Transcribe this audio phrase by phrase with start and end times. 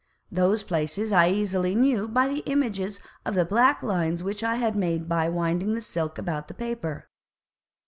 [0.31, 4.75] Those Places I easily knew by the Images of the black Lines which I had
[4.75, 7.07] made by winding the Silk about the Paper.